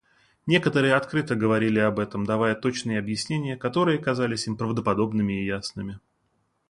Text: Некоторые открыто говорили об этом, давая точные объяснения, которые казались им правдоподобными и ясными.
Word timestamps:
Некоторые 0.47 0.95
открыто 0.95 1.35
говорили 1.35 1.77
об 1.77 1.99
этом, 1.99 2.25
давая 2.25 2.55
точные 2.55 2.97
объяснения, 2.97 3.55
которые 3.55 3.99
казались 3.99 4.47
им 4.47 4.57
правдоподобными 4.57 5.43
и 5.43 5.45
ясными. 5.45 5.99